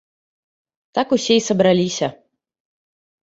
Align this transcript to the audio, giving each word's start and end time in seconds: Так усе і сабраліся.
Так 0.99 1.07
усе 1.17 1.33
і 1.39 1.43
сабраліся. 1.49 2.07